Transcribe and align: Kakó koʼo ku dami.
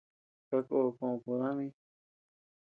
Kakó 0.49 0.77
koʼo 0.97 1.15
ku 1.23 1.31
dami. 1.39 1.67